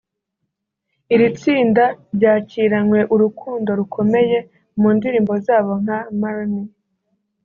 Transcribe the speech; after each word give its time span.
Iri 1.13 1.27
tsinda 1.37 1.83
ryakiranywe 2.15 2.99
urukundo 3.13 3.69
rukomeye 3.79 4.37
mu 4.79 4.89
ndirimbo 4.97 5.33
zabo 5.45 5.71
nka 5.83 5.99
‘Marry 6.19 6.45
Me’ 6.53 6.63